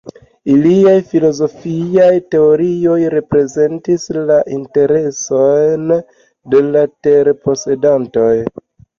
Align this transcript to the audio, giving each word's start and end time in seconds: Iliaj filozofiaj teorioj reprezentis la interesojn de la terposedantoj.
Iliaj 0.51 0.93
filozofiaj 1.09 2.13
teorioj 2.35 2.95
reprezentis 3.13 4.05
la 4.31 4.37
interesojn 4.57 5.93
de 6.55 6.63
la 6.69 6.83
terposedantoj. 7.09 8.33